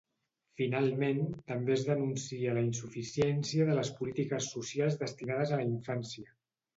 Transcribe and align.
Finalment, 0.59 1.19
també 1.49 1.75
es 1.75 1.83
denuncia 1.89 2.55
la 2.57 2.63
insuficiència 2.67 3.67
de 3.67 3.75
les 3.81 3.91
polítiques 3.99 4.49
socials 4.55 4.97
destinades 5.03 5.53
a 5.53 5.61
la 5.61 5.67
infància. 5.73 6.35